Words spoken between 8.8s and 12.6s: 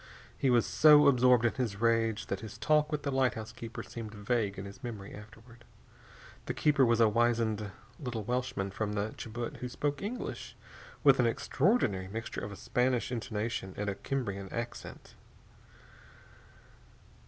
the Chibut who spoke English with an extraordinary mixture of a